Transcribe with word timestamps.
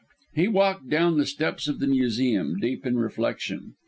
He 0.33 0.47
walked 0.47 0.89
down 0.89 1.19
the 1.19 1.27
steps 1.27 1.67
of 1.67 1.77
the 1.77 1.85
Museum, 1.85 2.57
deep 2.59 2.87
in 2.87 2.97
reflection. 2.97 3.75